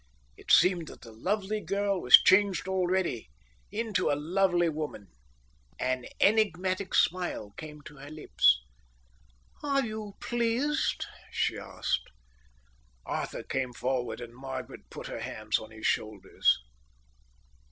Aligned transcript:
It 0.35 0.51
seemed 0.51 0.87
that 0.87 1.01
the 1.01 1.11
lovely 1.11 1.61
girl 1.61 2.01
was 2.01 2.17
changed 2.19 2.67
already 2.67 3.29
into 3.71 4.09
a 4.09 4.17
lovely 4.19 4.67
woman. 4.67 5.09
An 5.79 6.07
enigmatic 6.19 6.95
smile 6.95 7.51
came 7.51 7.83
to 7.83 7.97
her 7.97 8.09
lips. 8.09 8.61
"Are 9.61 9.85
you 9.85 10.13
pleased?" 10.19 11.05
she 11.29 11.55
asked. 11.55 12.09
Arthur 13.05 13.43
came 13.43 13.73
forward 13.73 14.21
and 14.21 14.33
Margaret 14.33 14.89
put 14.89 15.05
her 15.05 15.19
hands 15.19 15.59
on 15.59 15.69
his 15.69 15.85
shoulders. 15.85 16.57